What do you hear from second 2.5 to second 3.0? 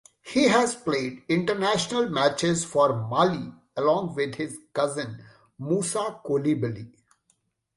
for